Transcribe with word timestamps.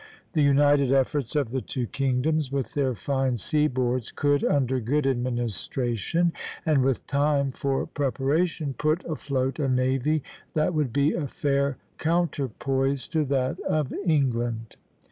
The 0.33 0.41
united 0.41 0.91
efforts 0.91 1.35
of 1.35 1.51
the 1.51 1.61
two 1.61 1.85
kingdoms 1.85 2.51
with 2.51 2.73
their 2.73 2.95
fine 2.95 3.37
seaboards 3.37 4.11
could, 4.11 4.43
under 4.43 4.79
good 4.79 5.05
administration 5.05 6.33
and 6.65 6.81
with 6.83 7.05
time 7.05 7.51
for 7.51 7.85
preparation, 7.85 8.73
put 8.73 9.05
afloat 9.05 9.59
a 9.59 9.69
navy 9.69 10.23
that 10.55 10.73
would 10.73 10.91
be 10.91 11.13
a 11.13 11.27
fair 11.27 11.77
counterpoise 11.99 13.07
to 13.09 13.23
that 13.25 13.59
of 13.59 13.93
England. 13.93 14.75